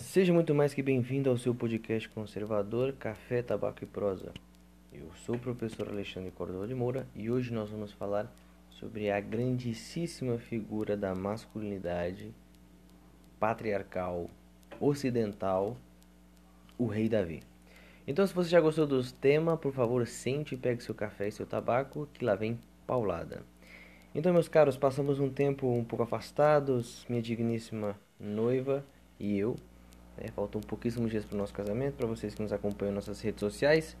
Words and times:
Seja 0.00 0.32
muito 0.32 0.52
mais 0.52 0.74
que 0.74 0.82
bem-vindo 0.82 1.30
ao 1.30 1.38
seu 1.38 1.54
podcast 1.54 2.08
conservador 2.08 2.94
Café, 2.94 3.42
Tabaco 3.42 3.84
e 3.84 3.86
Prosa. 3.86 4.32
Eu 4.92 5.08
sou 5.24 5.36
o 5.36 5.38
professor 5.38 5.88
Alexandre 5.88 6.32
Cordova 6.32 6.66
de 6.66 6.74
Moura 6.74 7.06
e 7.14 7.30
hoje 7.30 7.54
nós 7.54 7.70
vamos 7.70 7.92
falar 7.92 8.28
sobre 8.70 9.08
a 9.08 9.20
grandíssima 9.20 10.36
figura 10.36 10.96
da 10.96 11.14
masculinidade 11.14 12.34
patriarcal 13.38 14.28
ocidental, 14.80 15.76
o 16.76 16.88
rei 16.88 17.08
Davi. 17.08 17.44
Então, 18.04 18.26
se 18.26 18.34
você 18.34 18.50
já 18.50 18.60
gostou 18.60 18.88
dos 18.88 19.12
temas, 19.12 19.60
por 19.60 19.72
favor, 19.72 20.04
sente 20.08 20.56
e 20.56 20.58
pegue 20.58 20.82
seu 20.82 20.94
café 20.94 21.28
e 21.28 21.32
seu 21.32 21.46
tabaco, 21.46 22.08
que 22.12 22.24
lá 22.24 22.34
vem 22.34 22.58
paulada. 22.84 23.44
Então, 24.12 24.32
meus 24.32 24.48
caros, 24.48 24.76
passamos 24.76 25.20
um 25.20 25.30
tempo 25.30 25.68
um 25.68 25.84
pouco 25.84 26.02
afastados, 26.02 27.06
minha 27.08 27.22
digníssima 27.22 27.96
noiva 28.18 28.84
e 29.20 29.38
eu. 29.38 29.56
Né? 30.16 30.28
Faltam 30.34 30.60
pouquíssimos 30.60 31.10
dias 31.10 31.24
para 31.24 31.34
o 31.34 31.38
nosso 31.38 31.52
casamento, 31.52 31.94
para 31.94 32.06
vocês 32.06 32.34
que 32.34 32.42
nos 32.42 32.52
acompanham 32.52 32.94
nas 32.94 33.06
nossas 33.06 33.22
redes 33.22 33.40
sociais. 33.40 33.96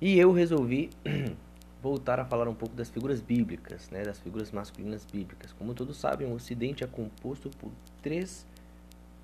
E 0.00 0.18
eu 0.18 0.32
resolvi 0.32 0.90
voltar 1.82 2.20
a 2.20 2.24
falar 2.24 2.48
um 2.48 2.54
pouco 2.54 2.74
das 2.74 2.90
figuras 2.90 3.20
bíblicas, 3.20 3.90
né? 3.90 4.02
das 4.02 4.18
figuras 4.18 4.50
masculinas 4.50 5.04
bíblicas. 5.04 5.52
Como 5.52 5.74
todos 5.74 5.96
sabem, 5.96 6.28
o 6.28 6.34
Ocidente 6.34 6.84
é 6.84 6.86
composto 6.86 7.50
por 7.50 7.70
três 8.02 8.46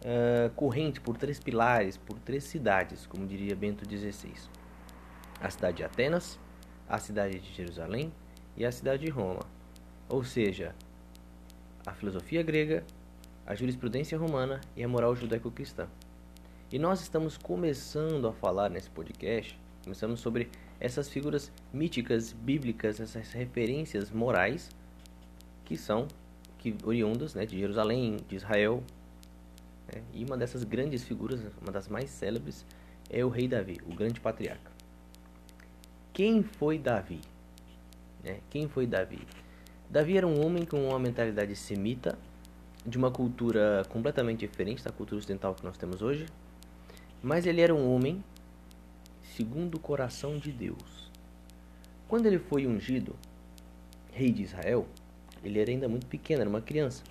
uh, 0.00 0.50
correntes, 0.54 1.00
por 1.00 1.16
três 1.16 1.38
pilares, 1.38 1.96
por 1.96 2.18
três 2.18 2.44
cidades, 2.44 3.06
como 3.06 3.26
diria 3.26 3.54
Bento 3.54 3.84
XVI. 3.88 4.34
A 5.40 5.50
cidade 5.50 5.78
de 5.78 5.84
Atenas, 5.84 6.38
a 6.88 6.98
cidade 6.98 7.38
de 7.38 7.52
Jerusalém 7.52 8.12
e 8.56 8.64
a 8.64 8.72
cidade 8.72 9.04
de 9.04 9.10
Roma. 9.10 9.42
Ou 10.08 10.24
seja, 10.24 10.74
a 11.86 11.92
filosofia 11.92 12.42
grega, 12.42 12.84
a 13.48 13.54
jurisprudência 13.54 14.18
romana 14.18 14.60
e 14.76 14.84
a 14.84 14.88
moral 14.88 15.16
judaico-cristã. 15.16 15.88
E 16.70 16.78
nós 16.78 17.00
estamos 17.00 17.38
começando 17.38 18.28
a 18.28 18.32
falar 18.34 18.68
nesse 18.68 18.90
podcast, 18.90 19.58
começamos 19.82 20.20
sobre 20.20 20.50
essas 20.78 21.08
figuras 21.08 21.50
míticas, 21.72 22.34
bíblicas, 22.34 23.00
essas 23.00 23.32
referências 23.32 24.10
morais 24.10 24.68
que 25.64 25.78
são 25.78 26.06
que 26.58 26.76
oriundas 26.84 27.34
né, 27.34 27.46
de 27.46 27.58
Jerusalém, 27.58 28.18
de 28.28 28.36
Israel. 28.36 28.82
Né? 29.90 30.02
E 30.12 30.26
uma 30.26 30.36
dessas 30.36 30.62
grandes 30.62 31.04
figuras, 31.04 31.40
uma 31.62 31.72
das 31.72 31.88
mais 31.88 32.10
célebres, 32.10 32.66
é 33.08 33.24
o 33.24 33.30
rei 33.30 33.48
Davi, 33.48 33.78
o 33.86 33.94
grande 33.94 34.20
patriarca. 34.20 34.70
Quem 36.12 36.42
foi 36.42 36.78
Davi? 36.78 37.22
Né? 38.22 38.40
Quem 38.50 38.68
foi 38.68 38.86
Davi? 38.86 39.26
Davi 39.88 40.18
era 40.18 40.26
um 40.26 40.44
homem 40.44 40.66
com 40.66 40.86
uma 40.86 40.98
mentalidade 40.98 41.56
semita, 41.56 42.18
de 42.88 42.96
uma 42.96 43.10
cultura 43.10 43.84
completamente 43.88 44.40
diferente 44.40 44.82
da 44.82 44.90
cultura 44.90 45.18
ocidental 45.18 45.54
que 45.54 45.62
nós 45.64 45.76
temos 45.76 46.00
hoje, 46.00 46.26
mas 47.22 47.46
ele 47.46 47.60
era 47.60 47.74
um 47.74 47.92
homem 47.92 48.24
segundo 49.36 49.76
o 49.76 49.80
coração 49.80 50.38
de 50.38 50.50
Deus. 50.50 51.10
Quando 52.08 52.26
ele 52.26 52.38
foi 52.38 52.66
ungido 52.66 53.14
rei 54.10 54.32
de 54.32 54.42
Israel, 54.42 54.86
ele 55.44 55.60
era 55.60 55.70
ainda 55.70 55.88
muito 55.88 56.06
pequeno, 56.06 56.40
era 56.40 56.50
uma 56.50 56.62
criança. 56.62 57.02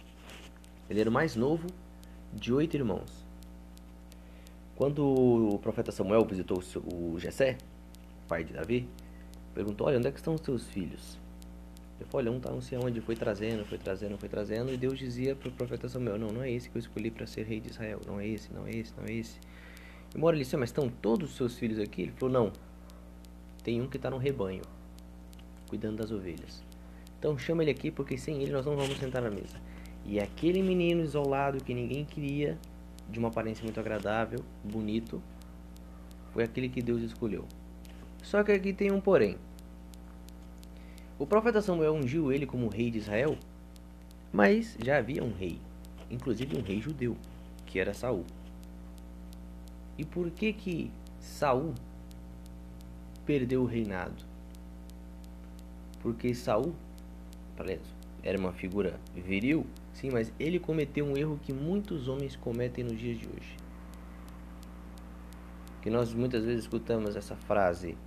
Ele 0.90 1.00
era 1.00 1.10
o 1.10 1.14
mais 1.14 1.36
novo 1.36 1.68
de 2.34 2.52
oito 2.54 2.76
irmãos. 2.76 3.26
Quando 4.76 5.06
o 5.06 5.60
profeta 5.60 5.92
Samuel 5.92 6.26
visitou 6.26 6.62
o 6.92 7.20
Jessé, 7.20 7.58
pai 8.28 8.44
de 8.44 8.54
Davi, 8.54 8.88
perguntou: 9.54 9.88
Olha, 9.88 9.98
onde 9.98 10.08
é 10.08 10.12
que 10.12 10.18
estão 10.18 10.36
os 10.36 10.42
teus 10.42 10.68
filhos? 10.68 11.18
Ele 12.00 12.10
falou: 12.10 12.26
Olha, 12.26 12.32
um 12.32 12.38
está 12.38 12.52
não 12.52 12.62
sei 12.62 12.78
onde, 12.78 13.02
foi 13.02 13.16
trazendo, 13.16 13.66
foi 13.66 13.78
trazendo, 13.78 14.18
foi 14.18 14.30
trazendo. 14.30 14.72
E 14.72 14.78
Deus 14.78 14.98
dizia 14.98 15.36
para 15.36 15.50
o 15.50 15.52
profeta 15.52 15.90
Samuel: 15.90 16.18
Não, 16.18 16.28
não 16.28 16.44
é 16.44 16.52
esse 16.52 16.70
que 16.70 16.78
eu 16.78 16.80
escolhi 16.80 17.12
para 17.12 17.26
ser 17.26 17.44
rei 17.44 17.60
de 17.60 17.70
Israel. 17.70 18.00
Não 18.06 18.20
é 18.20 18.28
esse, 18.28 18.54
não 18.54 18.68
é 18.68 18.72
esse, 18.72 18.94
não 18.98 19.06
é 19.06 19.14
esse. 19.14 19.40
E 20.16 20.18
Mora 20.18 20.36
ele 20.36 20.44
disse, 20.44 20.58
mas 20.58 20.70
estão 20.70 20.90
todos 20.90 21.32
os 21.32 21.38
seus 21.38 21.58
filhos 21.58 21.80
aqui? 21.80 22.04
Ele 22.04 22.12
falou, 22.12 22.34
não. 22.34 22.54
Tem 23.64 23.82
um 23.82 23.88
que 23.88 23.98
está 23.98 24.10
no 24.10 24.18
rebanho, 24.18 24.64
cuidando 25.68 25.98
das 25.98 26.12
ovelhas. 26.12 26.64
Então 27.20 27.38
chama 27.38 27.64
ele 27.64 27.72
aqui, 27.72 27.92
porque 27.92 28.18
sem 28.18 28.42
ele 28.42 28.52
nós 28.52 28.66
não 28.66 28.76
vamos 28.76 28.98
sentar 28.98 29.22
na 29.22 29.30
mesa. 29.30 29.60
E 30.06 30.20
aquele 30.20 30.64
menino 30.64 31.04
isolado 31.04 31.64
que 31.64 31.74
ninguém 31.74 32.06
queria, 32.06 32.58
de 33.10 33.20
uma 33.20 33.28
aparência 33.28 33.64
muito 33.64 33.80
agradável, 33.80 34.40
bonito, 34.64 35.22
foi 36.32 36.44
aquele 36.44 36.70
que 36.70 36.82
Deus 36.82 37.02
escolheu. 37.02 37.46
Só 38.24 38.44
que 38.44 38.52
aqui 38.52 38.72
tem 38.72 38.92
um 38.92 39.02
porém. 39.02 39.38
O 41.20 41.26
profeta 41.26 41.62
Samuel 41.62 41.96
ungiu 41.96 42.32
ele 42.32 42.46
como 42.46 42.68
rei 42.68 42.92
de 42.92 43.00
Israel, 43.00 43.38
mas 44.32 44.78
já 44.84 44.98
havia 44.98 45.24
um 45.24 45.34
rei, 45.34 45.60
inclusive 46.12 46.56
um 46.56 46.62
rei 46.62 46.80
judeu, 46.80 47.18
que 47.66 47.80
era 47.80 47.94
Saul. 47.94 48.24
E 49.98 50.06
por 50.06 50.30
que 50.30 50.54
que 50.54 50.92
Saul 51.20 51.74
perdeu 53.26 53.64
o 53.64 53.66
reinado? 53.66 54.24
Porque 56.02 56.36
Saul 56.36 56.76
era 58.22 58.38
uma 58.38 58.54
figura 58.54 59.00
viril, 59.16 59.66
sim, 59.94 60.12
mas 60.12 60.32
ele 60.40 60.60
cometeu 60.60 61.04
um 61.04 61.18
erro 61.18 61.40
que 61.42 61.52
muitos 61.52 62.08
homens 62.08 62.36
cometem 62.36 62.84
nos 62.84 63.00
dias 63.00 63.18
de 63.18 63.26
hoje. 63.26 63.56
Que 65.82 65.90
nós 65.90 66.14
muitas 66.14 66.46
vezes 66.46 66.66
escutamos 66.66 67.16
essa 67.16 67.36
frase: 67.36 67.98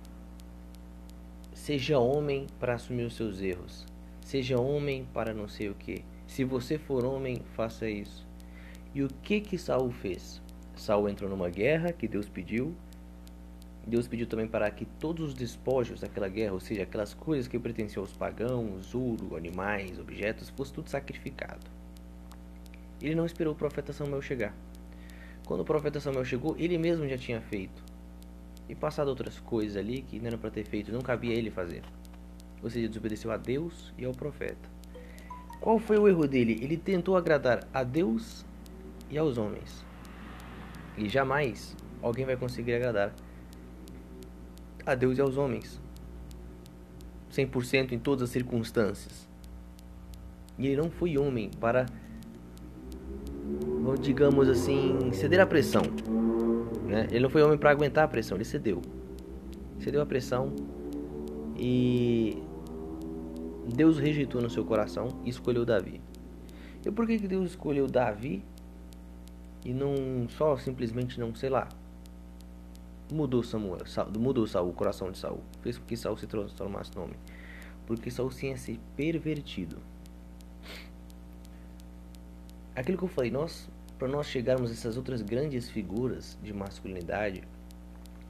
Seja 1.61 1.99
homem 1.99 2.47
para 2.59 2.73
assumir 2.73 3.03
os 3.03 3.15
seus 3.15 3.39
erros. 3.39 3.85
Seja 4.21 4.59
homem 4.59 5.05
para 5.13 5.31
não 5.31 5.47
sei 5.47 5.69
o 5.69 5.75
que. 5.75 6.03
Se 6.25 6.43
você 6.43 6.79
for 6.79 7.05
homem, 7.05 7.43
faça 7.53 7.87
isso. 7.87 8.27
E 8.95 9.03
o 9.03 9.07
que 9.21 9.39
que 9.39 9.59
Saul 9.59 9.91
fez? 9.91 10.41
Saul 10.75 11.07
entrou 11.07 11.29
numa 11.29 11.51
guerra 11.51 11.93
que 11.93 12.07
Deus 12.07 12.27
pediu. 12.27 12.75
Deus 13.85 14.07
pediu 14.07 14.25
também 14.25 14.47
para 14.47 14.71
que 14.71 14.85
todos 14.85 15.27
os 15.27 15.33
despojos 15.35 15.99
daquela 15.99 16.27
guerra, 16.27 16.53
ou 16.53 16.59
seja, 16.59 16.81
aquelas 16.81 17.13
coisas 17.13 17.47
que 17.47 17.59
pertenciam 17.59 18.01
aos 18.01 18.11
pagãos, 18.11 18.95
ouro, 18.95 19.35
animais, 19.35 19.99
objetos, 19.99 20.49
fosse 20.49 20.73
tudo 20.73 20.89
sacrificado. 20.89 21.69
Ele 22.99 23.13
não 23.13 23.27
esperou 23.27 23.53
o 23.53 23.55
profeta 23.55 23.93
Samuel 23.93 24.23
chegar. 24.23 24.55
Quando 25.45 25.61
o 25.61 25.65
profeta 25.65 25.99
Samuel 25.99 26.25
chegou, 26.25 26.55
ele 26.57 26.79
mesmo 26.79 27.07
já 27.07 27.19
tinha 27.19 27.39
feito. 27.39 27.90
E 28.69 28.75
passado 28.75 29.07
outras 29.09 29.39
coisas 29.39 29.77
ali 29.77 30.01
que 30.01 30.19
não 30.19 30.27
eram 30.27 30.37
para 30.37 30.49
ter 30.49 30.63
feito, 30.63 30.91
não 30.91 31.01
cabia 31.01 31.33
ele 31.33 31.51
fazer. 31.51 31.83
Ou 32.63 32.69
seja, 32.69 32.87
desobedeceu 32.87 33.31
a 33.31 33.37
Deus 33.37 33.93
e 33.97 34.05
ao 34.05 34.13
profeta. 34.13 34.69
Qual 35.59 35.77
foi 35.77 35.97
o 35.97 36.07
erro 36.07 36.27
dele? 36.27 36.59
Ele 36.61 36.77
tentou 36.77 37.15
agradar 37.17 37.67
a 37.73 37.83
Deus 37.83 38.45
e 39.09 39.17
aos 39.17 39.37
homens. 39.37 39.85
E 40.97 41.07
jamais 41.07 41.75
alguém 42.01 42.25
vai 42.25 42.35
conseguir 42.35 42.73
agradar 42.73 43.13
a 44.85 44.95
Deus 44.95 45.17
e 45.17 45.21
aos 45.21 45.37
homens 45.37 45.79
100% 47.31 47.93
em 47.93 47.99
todas 47.99 48.23
as 48.23 48.29
circunstâncias. 48.29 49.27
E 50.57 50.67
ele 50.67 50.75
não 50.75 50.89
foi 50.89 51.17
homem 51.17 51.49
para, 51.59 51.85
digamos 54.01 54.49
assim, 54.49 55.11
ceder 55.13 55.39
à 55.39 55.45
pressão. 55.45 55.81
Né? 56.91 57.07
Ele 57.09 57.21
não 57.21 57.29
foi 57.29 57.41
homem 57.41 57.57
para 57.57 57.71
aguentar 57.71 58.03
a 58.03 58.07
pressão, 58.07 58.35
ele 58.35 58.43
cedeu. 58.43 58.81
Cedeu 59.79 60.01
a 60.01 60.05
pressão 60.05 60.53
e 61.57 62.37
Deus 63.73 63.97
rejeitou 63.97 64.41
no 64.41 64.49
seu 64.49 64.65
coração 64.65 65.07
e 65.23 65.29
escolheu 65.29 65.63
Davi. 65.63 66.01
E 66.85 66.91
por 66.91 67.07
que 67.07 67.17
Deus 67.17 67.51
escolheu 67.51 67.87
Davi 67.87 68.43
e 69.63 69.73
não 69.73 70.27
só 70.27 70.57
simplesmente 70.57 71.17
não, 71.17 71.33
sei 71.33 71.49
lá, 71.49 71.69
mudou 73.09 73.41
Samuel, 73.41 73.79
mudou 74.19 74.45
Saul, 74.45 74.69
o 74.69 74.73
coração 74.73 75.11
de 75.11 75.17
Saul, 75.17 75.41
fez 75.61 75.77
com 75.77 75.85
que 75.85 75.95
Saul 75.95 76.17
se 76.17 76.27
transformasse 76.27 76.93
no 76.95 77.03
homem, 77.03 77.17
porque 77.85 78.11
Saul 78.11 78.29
tinha 78.29 78.57
se 78.57 78.79
pervertido. 78.97 79.77
Aquilo 82.75 82.97
que 82.97 83.03
eu 83.03 83.09
falei, 83.09 83.31
nós 83.31 83.69
para 84.01 84.07
nós 84.07 84.25
chegarmos 84.25 84.71
a 84.71 84.73
essas 84.73 84.97
outras 84.97 85.21
grandes 85.21 85.69
figuras 85.69 86.35
de 86.41 86.51
masculinidade, 86.51 87.43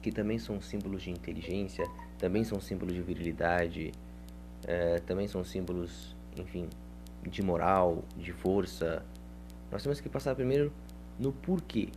que 0.02 0.12
também 0.12 0.38
são 0.38 0.60
símbolos 0.60 1.02
de 1.02 1.10
inteligência, 1.10 1.88
também 2.18 2.44
são 2.44 2.60
símbolos 2.60 2.94
de 2.94 3.00
virilidade, 3.00 3.90
é, 4.66 4.96
também 5.06 5.26
são 5.26 5.42
símbolos, 5.42 6.14
enfim, 6.36 6.68
de 7.26 7.42
moral, 7.42 8.04
de 8.18 8.34
força. 8.34 9.02
Nós 9.70 9.82
temos 9.82 9.98
que 9.98 10.10
passar 10.10 10.34
primeiro 10.34 10.70
no 11.18 11.32
porquê 11.32 11.88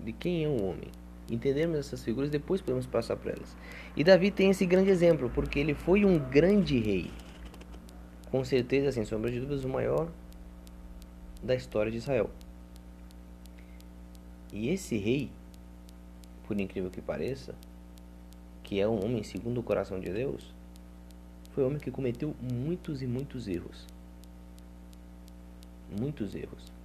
de 0.00 0.12
quem 0.12 0.42
é 0.42 0.48
o 0.48 0.60
homem. 0.60 0.90
Entendermos 1.30 1.78
essas 1.78 2.02
figuras, 2.02 2.30
depois 2.30 2.60
podemos 2.60 2.84
passar 2.84 3.14
para 3.14 3.30
elas. 3.30 3.56
E 3.96 4.02
Davi 4.02 4.32
tem 4.32 4.50
esse 4.50 4.66
grande 4.66 4.90
exemplo, 4.90 5.30
porque 5.32 5.60
ele 5.60 5.72
foi 5.72 6.04
um 6.04 6.18
grande 6.18 6.80
rei. 6.80 7.12
Com 8.28 8.42
certeza, 8.42 8.90
sem 8.90 9.04
sombra 9.04 9.30
de 9.30 9.38
dúvidas, 9.38 9.62
o 9.62 9.68
maior 9.68 10.10
da 11.40 11.54
história 11.54 11.92
de 11.92 11.98
Israel. 11.98 12.28
E 14.52 14.68
esse 14.68 14.96
rei, 14.96 15.30
por 16.46 16.58
incrível 16.58 16.90
que 16.90 17.00
pareça, 17.00 17.54
que 18.62 18.80
é 18.80 18.88
um 18.88 19.04
homem 19.04 19.22
segundo 19.22 19.58
o 19.58 19.62
coração 19.62 20.00
de 20.00 20.10
Deus, 20.10 20.54
foi 21.52 21.64
um 21.64 21.68
homem 21.68 21.78
que 21.78 21.90
cometeu 21.90 22.34
muitos 22.40 23.02
e 23.02 23.06
muitos 23.06 23.48
erros. 23.48 23.86
Muitos 25.98 26.34
erros 26.34 26.78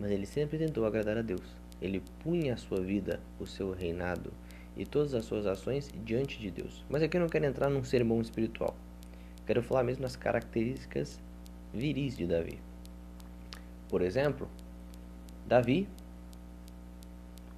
mas 0.00 0.10
ele 0.10 0.26
sempre 0.26 0.58
tentou 0.58 0.86
agradar 0.86 1.18
a 1.18 1.22
Deus. 1.22 1.42
ele 1.80 2.02
punha 2.22 2.54
a 2.54 2.56
sua 2.58 2.80
vida, 2.80 3.20
o 3.38 3.46
seu 3.46 3.72
reinado 3.72 4.30
e 4.76 4.84
todas 4.84 5.14
as 5.14 5.24
suas 5.24 5.46
ações 5.46 5.90
diante 6.04 6.38
de 6.38 6.50
Deus. 6.50 6.84
Mas 6.90 7.02
aqui 7.02 7.16
eu 7.16 7.20
não 7.22 7.28
quero 7.28 7.46
entrar 7.46 7.70
num 7.70 7.82
sermão 7.82 8.20
espiritual. 8.20 8.76
Quero 9.46 9.62
falar 9.62 9.82
mesmo 9.82 10.02
das 10.02 10.14
características 10.14 11.18
viris 11.72 12.16
de 12.16 12.26
Davi. 12.26 12.58
Por 13.88 14.02
exemplo, 14.02 14.46
Davi, 15.46 15.88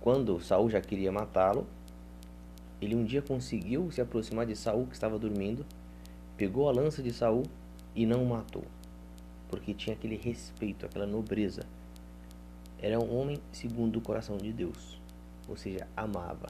quando 0.02 0.40
Saul 0.40 0.68
já 0.68 0.80
queria 0.80 1.12
matá-lo, 1.12 1.64
ele 2.80 2.96
um 2.96 3.04
dia 3.04 3.22
conseguiu 3.22 3.88
se 3.92 4.00
aproximar 4.00 4.44
de 4.44 4.56
Saul 4.56 4.84
que 4.88 4.94
estava 4.94 5.16
dormindo, 5.16 5.64
pegou 6.36 6.68
a 6.68 6.72
lança 6.72 7.00
de 7.00 7.12
Saul 7.12 7.44
e 7.94 8.04
não 8.04 8.24
o 8.24 8.28
matou, 8.28 8.64
porque 9.48 9.72
tinha 9.72 9.94
aquele 9.94 10.16
respeito, 10.16 10.84
aquela 10.84 11.06
nobreza. 11.06 11.62
Era 12.80 12.98
um 12.98 13.16
homem 13.16 13.38
segundo 13.52 13.98
o 13.98 14.00
coração 14.00 14.36
de 14.36 14.52
Deus, 14.52 15.00
ou 15.48 15.56
seja, 15.56 15.86
amava. 15.96 16.48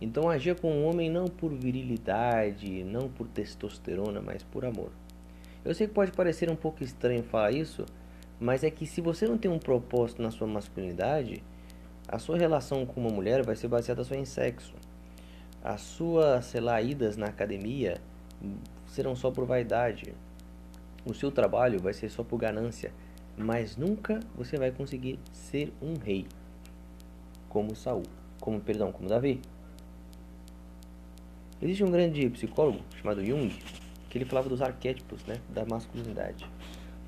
Então 0.00 0.30
agia 0.30 0.54
com 0.54 0.72
um 0.72 0.86
homem 0.86 1.10
não 1.10 1.26
por 1.26 1.52
virilidade, 1.52 2.82
não 2.84 3.06
por 3.06 3.28
testosterona, 3.28 4.22
mas 4.22 4.42
por 4.44 4.64
amor. 4.64 4.90
Eu 5.62 5.74
sei 5.74 5.86
que 5.86 5.92
pode 5.92 6.12
parecer 6.12 6.48
um 6.48 6.56
pouco 6.56 6.82
estranho 6.82 7.22
falar 7.22 7.52
isso, 7.52 7.84
mas 8.40 8.64
é 8.64 8.70
que 8.70 8.86
se 8.86 9.02
você 9.02 9.28
não 9.28 9.36
tem 9.36 9.50
um 9.50 9.58
propósito 9.58 10.22
na 10.22 10.30
sua 10.30 10.46
masculinidade, 10.46 11.44
a 12.12 12.18
sua 12.18 12.36
relação 12.36 12.84
com 12.84 13.00
uma 13.00 13.08
mulher 13.08 13.42
vai 13.42 13.56
ser 13.56 13.68
baseada 13.68 14.04
só 14.04 14.14
em 14.14 14.26
sexo. 14.26 14.74
As 15.64 15.80
suas, 15.80 16.44
sei 16.44 16.60
lá, 16.60 16.80
idas 16.82 17.16
na 17.16 17.28
academia 17.28 18.02
serão 18.86 19.16
só 19.16 19.30
por 19.30 19.46
vaidade. 19.46 20.14
O 21.06 21.14
seu 21.14 21.32
trabalho 21.32 21.80
vai 21.80 21.94
ser 21.94 22.10
só 22.10 22.22
por 22.22 22.36
ganância, 22.36 22.92
mas 23.34 23.78
nunca 23.78 24.20
você 24.36 24.58
vai 24.58 24.70
conseguir 24.70 25.18
ser 25.32 25.72
um 25.80 25.94
rei 25.94 26.26
como 27.48 27.74
Saul, 27.74 28.02
como 28.38 28.60
perdão, 28.60 28.92
como 28.92 29.08
Davi. 29.08 29.40
Existe 31.62 31.82
um 31.82 31.90
grande 31.90 32.28
psicólogo 32.28 32.80
chamado 33.00 33.24
Jung 33.24 33.56
que 34.10 34.18
ele 34.18 34.26
falava 34.26 34.50
dos 34.50 34.60
arquétipos, 34.60 35.24
né, 35.24 35.40
da 35.48 35.64
masculinidade. 35.64 36.46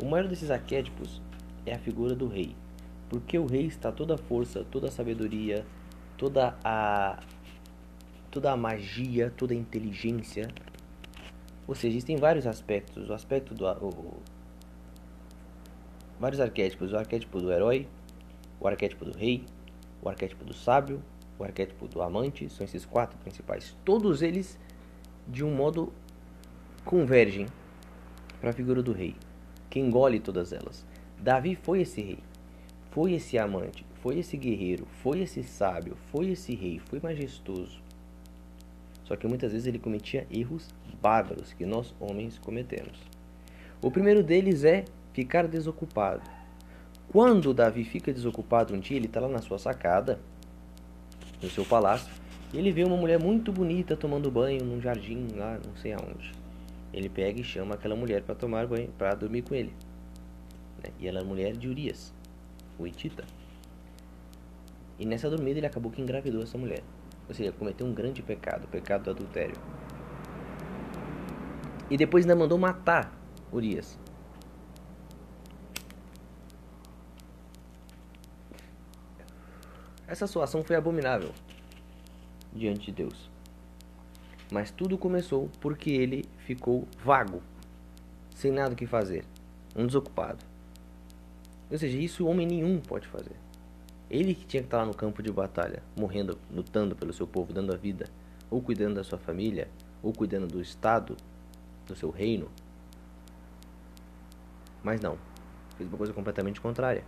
O 0.03 0.07
maior 0.07 0.27
desses 0.27 0.51
arquétipos 0.51 1.21
é 1.67 1.75
a 1.75 1.79
figura 1.79 2.15
do 2.15 2.27
rei, 2.27 2.57
porque 3.15 3.39
o 3.39 3.47
rei 3.47 3.67
está 3.67 3.93
toda 3.93 4.17
a 4.17 4.19
força, 4.19 4.67
toda 4.73 4.89
a 4.89 4.91
sabedoria, 4.91 5.65
toda 6.19 6.59
a 6.65 7.23
toda 8.29 8.51
a 8.51 8.57
magia, 8.57 9.33
toda 9.37 9.55
a 9.55 9.57
inteligência. 9.57 10.49
Ou 11.65 11.77
seja, 11.77 11.91
existem 11.91 12.17
vários 12.17 12.45
aspectos, 12.45 13.09
o 13.09 13.13
aspecto 13.13 13.55
do 13.55 13.67
o, 13.67 14.21
vários 16.19 16.41
arquétipos, 16.41 16.93
o 16.93 16.97
arquétipo 16.97 17.41
do 17.41 17.53
herói, 17.53 17.87
o 18.59 18.67
arquétipo 18.67 19.05
do 19.05 19.17
rei, 19.17 19.45
o 20.03 20.09
arquétipo 20.09 20.45
do 20.45 20.53
sábio, 20.53 21.01
o 21.39 21.45
arquétipo 21.45 21.87
do 21.87 22.03
amante, 22.03 22.49
são 22.49 22.65
esses 22.65 22.85
quatro 22.85 23.17
principais. 23.19 23.77
Todos 23.85 24.23
eles, 24.23 24.59
de 25.29 25.45
um 25.45 25.55
modo, 25.55 25.93
convergem 26.85 27.47
para 28.41 28.51
a 28.51 28.53
figura 28.53 28.83
do 28.83 28.93
rei, 28.93 29.15
que 29.71 29.79
engole 29.79 30.19
todas 30.19 30.53
elas. 30.53 30.85
Davi 31.21 31.55
foi 31.55 31.83
esse 31.83 32.03
rei, 32.03 32.19
foi 32.95 33.15
esse 33.15 33.37
amante, 33.37 33.85
foi 34.01 34.21
esse 34.21 34.37
guerreiro, 34.37 34.87
foi 35.03 35.19
esse 35.23 35.43
sábio, 35.43 35.97
foi 36.13 36.29
esse 36.29 36.55
rei, 36.55 36.79
foi 36.79 37.01
majestoso. 37.01 37.83
Só 39.03 39.17
que 39.17 39.27
muitas 39.27 39.51
vezes 39.51 39.67
ele 39.67 39.81
cometia 39.81 40.29
erros 40.31 40.69
bárbaros 41.03 41.53
que 41.53 41.67
nós 41.67 41.93
homens 41.99 42.39
cometemos. 42.39 42.97
O 43.83 43.91
primeiro 43.91 44.23
deles 44.23 44.63
é 44.63 44.85
ficar 45.13 45.49
desocupado. 45.49 46.23
Quando 47.09 47.53
Davi 47.53 47.83
fica 47.83 48.13
desocupado 48.13 48.73
um 48.73 48.79
dia, 48.79 48.97
ele 48.97 49.07
está 49.07 49.19
lá 49.19 49.29
na 49.29 49.43
sua 49.43 49.59
sacada, 49.59 50.21
no 51.43 51.51
seu 51.51 51.65
palácio, 51.65 52.13
e 52.53 52.59
ele 52.59 52.71
vê 52.71 52.85
uma 52.85 52.97
mulher 52.97 53.21
muito 53.21 53.51
bonita 53.51 53.97
tomando 53.97 54.31
banho 54.31 54.65
num 54.65 54.81
jardim 54.81 55.27
lá, 55.35 55.59
não 55.67 55.75
sei 55.79 55.95
aonde. 55.95 56.31
Ele 56.93 57.09
pega 57.09 57.41
e 57.41 57.45
chama 57.45 57.75
aquela 57.75 57.97
mulher 57.97 58.23
para 58.23 58.37
tomar 58.37 58.69
banho, 58.69 58.89
para 58.97 59.17
dormir 59.17 59.43
com 59.43 59.53
ele. 59.53 59.73
Né? 60.81 60.91
E 61.01 61.09
ela 61.09 61.19
é 61.19 61.25
mulher 61.25 61.57
de 61.57 61.67
Urias, 61.67 62.15
o 62.79 62.87
Itita. 62.87 63.25
E 64.99 65.05
nessa 65.07 65.29
dormida 65.29 65.59
ele 65.59 65.67
acabou 65.67 65.91
que 65.91 66.01
engravidou 66.01 66.43
essa 66.43 66.57
mulher. 66.57 66.83
Ou 67.29 67.35
seja, 67.35 67.53
cometeu 67.53 67.87
um 67.87 67.95
grande 67.95 68.23
pecado, 68.23 68.65
o 68.65 68.69
pecado 68.69 69.05
do 69.05 69.11
adultério. 69.11 69.57
E 71.91 71.97
depois 71.97 72.25
ainda 72.25 72.37
mandou 72.37 72.59
matar 72.59 73.13
Urias. 73.53 73.99
Essa 80.07 80.27
sua 80.27 80.45
ação 80.45 80.63
foi 80.63 80.77
abominável 80.77 81.33
diante 82.53 82.87
de 82.87 82.93
Deus. 82.93 83.31
Mas 84.53 84.71
tudo 84.71 84.99
começou 84.99 85.51
porque 85.61 85.91
ele 85.91 86.25
ficou 86.39 86.87
vago, 87.03 87.43
sem 88.35 88.53
nada 88.53 88.75
o 88.75 88.77
que 88.77 88.87
fazer, 88.87 89.25
um 89.75 89.87
desocupado. 89.87 90.54
Ou 91.71 91.79
seja, 91.79 91.99
isso 91.99 92.27
homem 92.27 92.47
nenhum 92.47 92.81
pode 92.81 93.07
fazer. 93.09 93.37
Ele 94.11 94.35
que 94.35 94.45
tinha 94.45 94.63
que 94.63 94.67
estar 94.67 94.79
lá 94.79 94.87
no 94.87 94.95
campo 94.95 95.23
de 95.23 95.33
batalha, 95.33 95.83
morrendo, 95.99 96.39
lutando 96.53 96.95
pelo 96.95 97.13
seu 97.13 97.27
povo, 97.27 97.53
dando 97.53 97.73
a 97.73 97.77
vida, 97.77 98.09
ou 98.51 98.61
cuidando 98.61 98.97
da 98.97 99.05
sua 99.05 99.19
família, 99.19 99.69
ou 100.03 100.13
cuidando 100.13 100.47
do 100.47 100.61
Estado, 100.61 101.17
do 101.87 101.97
seu 101.97 102.11
reino. 102.11 102.49
Mas 104.83 105.01
não, 105.01 105.19
fez 105.77 105.89
uma 105.89 105.97
coisa 105.97 106.13
completamente 106.13 106.61
contrária. 106.61 107.05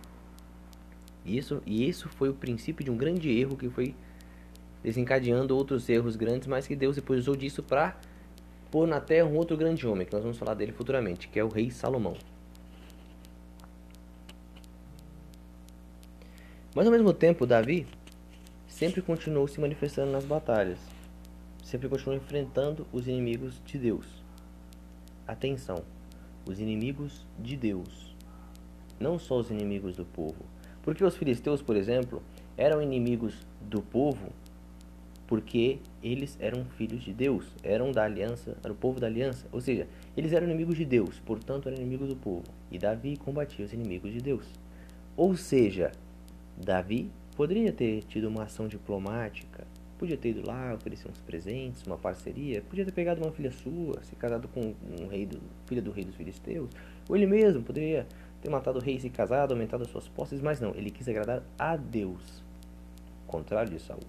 Isso, 1.23 1.61
e 1.65 1.87
isso 1.87 2.09
foi 2.09 2.29
o 2.29 2.33
princípio 2.33 2.83
de 2.83 2.89
um 2.89 2.97
grande 2.97 3.29
erro 3.29 3.55
que 3.55 3.69
foi 3.69 3.95
desencadeando 4.83 5.55
outros 5.55 5.87
erros 5.89 6.15
grandes, 6.15 6.47
mas 6.47 6.65
que 6.65 6.75
Deus 6.75 6.95
depois 6.95 7.21
usou 7.21 7.35
disso 7.35 7.61
para 7.61 7.99
pôr 8.71 8.87
na 8.87 8.99
terra 8.99 9.27
um 9.27 9.35
outro 9.35 9.55
grande 9.57 9.85
homem, 9.85 10.05
que 10.05 10.13
nós 10.13 10.23
vamos 10.23 10.37
falar 10.37 10.53
dele 10.53 10.71
futuramente, 10.71 11.27
que 11.27 11.39
é 11.39 11.43
o 11.43 11.49
rei 11.49 11.69
Salomão. 11.69 12.15
Mas 16.77 16.85
ao 16.85 16.91
mesmo 16.91 17.11
tempo, 17.11 17.47
Davi 17.47 17.87
sempre 18.67 19.01
continuou 19.01 19.47
se 19.47 19.59
manifestando 19.59 20.11
nas 20.11 20.23
batalhas, 20.23 20.77
sempre 21.63 21.89
continuou 21.89 22.15
enfrentando 22.15 22.85
os 22.93 23.07
inimigos 23.07 23.59
de 23.65 23.79
Deus. 23.79 24.05
Atenção, 25.27 25.83
os 26.45 26.59
inimigos 26.59 27.25
de 27.39 27.57
Deus, 27.57 28.15
não 28.99 29.17
só 29.17 29.39
os 29.39 29.49
inimigos 29.49 29.95
do 29.95 30.05
povo. 30.05 30.45
Porque 30.83 31.03
os 31.03 31.17
filisteus, 31.17 31.63
por 31.63 31.75
exemplo, 31.75 32.21
eram 32.55 32.79
inimigos 32.79 33.33
do 33.59 33.81
povo 33.81 34.31
porque 35.25 35.79
eles 36.03 36.37
eram 36.39 36.63
filhos 36.77 37.01
de 37.01 37.11
Deus, 37.11 37.47
eram 37.63 37.91
da 37.91 38.03
aliança, 38.03 38.55
era 38.63 38.71
o 38.71 38.75
povo 38.77 38.99
da 38.99 39.07
aliança, 39.07 39.47
ou 39.51 39.59
seja, 39.59 39.87
eles 40.15 40.31
eram 40.31 40.45
inimigos 40.45 40.77
de 40.77 40.85
Deus, 40.85 41.19
portanto 41.25 41.69
eram 41.69 41.79
inimigos 41.79 42.07
do 42.07 42.15
povo. 42.15 42.43
E 42.69 42.77
Davi 42.77 43.17
combatia 43.17 43.65
os 43.65 43.73
inimigos 43.73 44.13
de 44.13 44.21
Deus. 44.21 44.45
Ou 45.17 45.35
seja, 45.35 45.91
Davi 46.57 47.11
poderia 47.35 47.71
ter 47.71 48.03
tido 48.03 48.27
uma 48.27 48.43
ação 48.43 48.67
diplomática, 48.67 49.65
podia 49.97 50.17
ter 50.17 50.29
ido 50.29 50.45
lá, 50.45 50.73
oferecer 50.73 51.07
uns 51.09 51.19
presentes, 51.19 51.83
uma 51.85 51.97
parceria, 51.97 52.61
podia 52.63 52.83
ter 52.83 52.91
pegado 52.91 53.21
uma 53.21 53.31
filha 53.31 53.51
sua, 53.51 54.03
se 54.03 54.15
casado 54.15 54.47
com 54.47 54.73
um 54.99 55.07
rei 55.07 55.25
do, 55.25 55.39
filha 55.65 55.81
do 55.81 55.91
rei 55.91 56.03
dos 56.03 56.15
filisteus, 56.15 56.69
ou 57.07 57.15
ele 57.15 57.27
mesmo 57.27 57.61
poderia 57.61 58.07
ter 58.41 58.49
matado 58.49 58.79
o 58.79 58.81
rei 58.81 58.95
e 58.95 58.99
se 58.99 59.09
casado, 59.09 59.51
aumentado 59.51 59.83
as 59.83 59.89
suas 59.89 60.07
posses, 60.07 60.41
mas 60.41 60.59
não, 60.59 60.73
ele 60.75 60.89
quis 60.89 61.07
agradar 61.07 61.43
a 61.57 61.75
Deus, 61.75 62.43
contrário 63.27 63.71
de 63.71 63.79
Saul. 63.79 63.99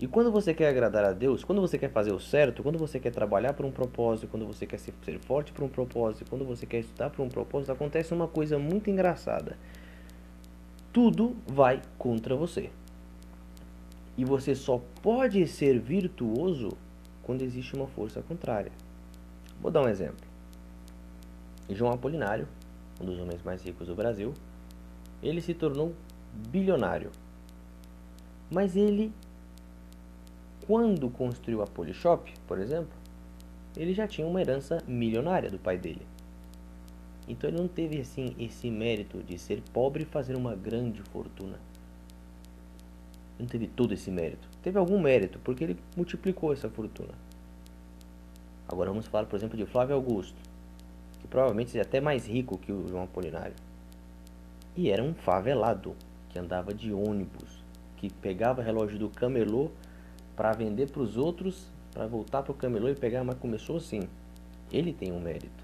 E 0.00 0.06
quando 0.08 0.32
você 0.32 0.52
quer 0.52 0.68
agradar 0.68 1.04
a 1.04 1.12
Deus, 1.12 1.44
quando 1.44 1.60
você 1.60 1.78
quer 1.78 1.88
fazer 1.88 2.12
o 2.12 2.18
certo, 2.18 2.60
quando 2.60 2.76
você 2.76 2.98
quer 2.98 3.12
trabalhar 3.12 3.52
por 3.52 3.64
um 3.64 3.70
propósito, 3.70 4.26
quando 4.26 4.44
você 4.44 4.66
quer 4.66 4.78
ser 4.78 4.92
forte 5.20 5.52
por 5.52 5.62
um 5.62 5.68
propósito, 5.68 6.28
quando 6.28 6.44
você 6.44 6.66
quer 6.66 6.80
estudar 6.80 7.10
por 7.10 7.22
um 7.22 7.28
propósito, 7.28 7.70
acontece 7.70 8.12
uma 8.12 8.26
coisa 8.26 8.58
muito 8.58 8.90
engraçada. 8.90 9.56
Tudo 10.92 11.34
vai 11.46 11.80
contra 11.96 12.36
você. 12.36 12.70
E 14.16 14.24
você 14.24 14.54
só 14.54 14.80
pode 15.00 15.46
ser 15.46 15.78
virtuoso 15.80 16.76
quando 17.22 17.42
existe 17.42 17.74
uma 17.74 17.86
força 17.86 18.20
contrária. 18.20 18.72
Vou 19.60 19.70
dar 19.70 19.82
um 19.82 19.88
exemplo. 19.88 20.26
João 21.70 21.92
Apolinário, 21.92 22.46
um 23.00 23.06
dos 23.06 23.18
homens 23.18 23.42
mais 23.42 23.62
ricos 23.62 23.86
do 23.86 23.94
Brasil, 23.94 24.34
ele 25.22 25.40
se 25.40 25.54
tornou 25.54 25.94
bilionário. 26.50 27.10
Mas 28.50 28.76
ele, 28.76 29.12
quando 30.66 31.08
construiu 31.08 31.62
a 31.62 31.66
Polishop, 31.66 32.34
por 32.46 32.58
exemplo, 32.58 32.92
ele 33.74 33.94
já 33.94 34.06
tinha 34.06 34.26
uma 34.26 34.42
herança 34.42 34.82
milionária 34.86 35.50
do 35.50 35.58
pai 35.58 35.78
dele. 35.78 36.06
Então 37.28 37.48
ele 37.48 37.58
não 37.58 37.68
teve 37.68 38.00
assim 38.00 38.34
esse 38.38 38.70
mérito 38.70 39.22
de 39.22 39.38
ser 39.38 39.62
pobre 39.72 40.02
e 40.02 40.06
fazer 40.06 40.34
uma 40.36 40.54
grande 40.54 41.02
fortuna. 41.02 41.58
Não 43.38 43.46
teve 43.46 43.66
todo 43.66 43.94
esse 43.94 44.10
mérito. 44.10 44.48
Teve 44.62 44.78
algum 44.78 45.00
mérito 45.00 45.38
porque 45.40 45.64
ele 45.64 45.76
multiplicou 45.96 46.52
essa 46.52 46.68
fortuna. 46.68 47.14
Agora 48.68 48.90
vamos 48.90 49.06
falar, 49.06 49.26
por 49.26 49.36
exemplo, 49.36 49.56
de 49.56 49.66
Flávio 49.66 49.94
Augusto 49.94 50.52
que 51.22 51.28
provavelmente 51.28 51.70
seja 51.70 51.82
até 51.82 52.00
mais 52.00 52.26
rico 52.26 52.58
que 52.58 52.72
o 52.72 52.86
João 52.88 53.04
Apolinário. 53.04 53.54
E 54.76 54.90
era 54.90 55.02
um 55.02 55.14
favelado. 55.14 55.94
que 56.28 56.38
andava 56.38 56.72
de 56.72 56.90
ônibus, 56.94 57.62
que 57.98 58.10
pegava 58.10 58.62
relógio 58.62 58.98
do 58.98 59.10
camelô 59.10 59.70
para 60.34 60.52
vender 60.52 60.90
para 60.90 61.02
os 61.02 61.18
outros, 61.18 61.66
para 61.92 62.06
voltar 62.06 62.42
para 62.42 62.52
o 62.52 62.54
camelô 62.54 62.88
e 62.88 62.94
pegar, 62.94 63.22
mas 63.22 63.36
começou 63.36 63.76
assim. 63.76 64.00
Ele 64.72 64.94
tem 64.94 65.12
um 65.12 65.20
mérito. 65.20 65.61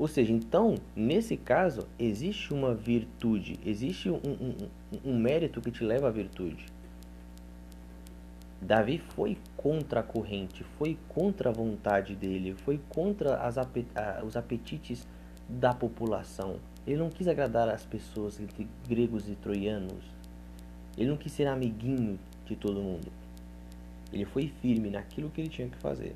Ou 0.00 0.08
seja, 0.08 0.32
então, 0.32 0.76
nesse 0.96 1.36
caso, 1.36 1.86
existe 1.98 2.54
uma 2.54 2.74
virtude, 2.74 3.60
existe 3.66 4.08
um, 4.08 4.16
um, 4.16 4.56
um, 5.04 5.18
mérito 5.18 5.60
que 5.60 5.70
te 5.70 5.84
leva 5.84 6.08
à 6.08 6.10
virtude. 6.10 6.64
Davi 8.62 8.96
foi 8.96 9.36
contra 9.58 10.00
a 10.00 10.02
corrente, 10.02 10.64
foi 10.78 10.96
contra 11.06 11.50
a 11.50 11.52
vontade 11.52 12.16
dele, 12.16 12.54
foi 12.64 12.80
contra 12.88 13.42
as, 13.42 13.56
os 14.24 14.38
apetites 14.38 15.06
da 15.46 15.74
população. 15.74 16.56
Ele 16.86 16.96
não 16.96 17.10
quis 17.10 17.28
agradar 17.28 17.68
as 17.68 17.84
pessoas 17.84 18.40
entre 18.40 18.66
gregos 18.88 19.28
e 19.28 19.34
troianos. 19.34 20.02
Ele 20.96 21.10
não 21.10 21.18
quis 21.18 21.32
ser 21.32 21.46
amiguinho 21.46 22.18
de 22.46 22.56
todo 22.56 22.80
mundo. 22.80 23.12
Ele 24.10 24.24
foi 24.24 24.50
firme 24.62 24.88
naquilo 24.88 25.28
que 25.28 25.42
ele 25.42 25.50
tinha 25.50 25.68
que 25.68 25.76
fazer. 25.76 26.14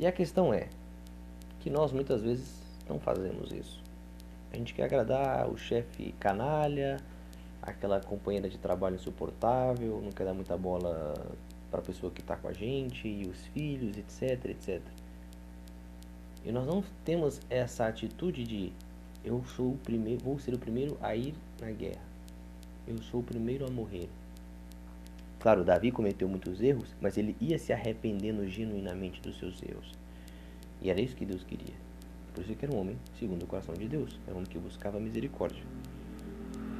E 0.00 0.06
a 0.06 0.12
questão 0.12 0.54
é, 0.54 0.68
que 1.68 1.74
nós 1.74 1.92
muitas 1.92 2.22
vezes 2.22 2.62
não 2.88 2.98
fazemos 2.98 3.52
isso. 3.52 3.82
A 4.50 4.56
gente 4.56 4.72
quer 4.72 4.84
agradar 4.84 5.46
o 5.50 5.58
chefe 5.58 6.14
canalha, 6.18 6.96
aquela 7.60 8.00
companheira 8.00 8.48
de 8.48 8.56
trabalho 8.56 8.96
insuportável, 8.96 10.00
não 10.02 10.10
quer 10.10 10.24
dar 10.24 10.32
muita 10.32 10.56
bola 10.56 11.14
para 11.70 11.80
a 11.80 11.82
pessoa 11.82 12.10
que 12.10 12.22
está 12.22 12.36
com 12.36 12.48
a 12.48 12.54
gente, 12.54 13.06
e 13.06 13.28
os 13.28 13.44
filhos, 13.48 13.98
etc, 13.98 14.46
etc. 14.46 14.80
E 16.42 16.50
nós 16.50 16.66
não 16.66 16.82
temos 17.04 17.38
essa 17.50 17.86
atitude 17.86 18.44
de 18.44 18.72
eu 19.22 19.44
sou 19.44 19.72
o 19.72 19.76
primeiro, 19.76 20.24
vou 20.24 20.38
ser 20.38 20.54
o 20.54 20.58
primeiro 20.58 20.96
a 21.02 21.14
ir 21.14 21.34
na 21.60 21.70
guerra. 21.70 22.00
Eu 22.86 22.96
sou 23.02 23.20
o 23.20 23.22
primeiro 23.22 23.66
a 23.66 23.70
morrer. 23.70 24.08
Claro, 25.38 25.64
Davi 25.64 25.92
cometeu 25.92 26.30
muitos 26.30 26.62
erros, 26.62 26.96
mas 26.98 27.18
ele 27.18 27.36
ia 27.38 27.58
se 27.58 27.74
arrependendo 27.74 28.48
genuinamente 28.48 29.20
dos 29.20 29.38
seus 29.38 29.62
erros. 29.62 29.92
E 30.80 30.90
era 30.90 31.00
isso 31.00 31.16
que 31.16 31.24
Deus 31.24 31.42
queria. 31.44 31.74
Por 32.34 32.44
isso 32.44 32.54
que 32.54 32.64
era 32.64 32.74
um 32.74 32.80
homem 32.80 32.96
segundo 33.18 33.42
o 33.42 33.46
coração 33.46 33.74
de 33.74 33.88
Deus. 33.88 34.18
Era 34.26 34.34
um 34.34 34.38
homem 34.38 34.50
que 34.50 34.58
buscava 34.58 35.00
misericórdia. 35.00 35.62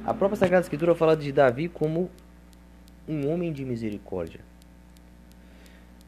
A 0.05 0.13
própria 0.13 0.37
Sagrada 0.37 0.63
Escritura 0.63 0.95
fala 0.95 1.15
de 1.15 1.31
Davi 1.31 1.67
como 1.67 2.09
um 3.07 3.29
homem 3.29 3.51
de 3.51 3.65
misericórdia. 3.65 4.41